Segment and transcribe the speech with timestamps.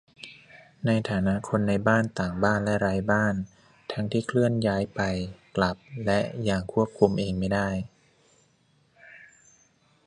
[0.85, 3.33] ในฐานะคนในบ้าน ต่างบ้าน และไร้บ้าน
[3.91, 5.01] ทั้งที่เคลื่อนย้ายไป
[5.55, 7.69] กลับ และอย่างควบคุมเองไม่ได้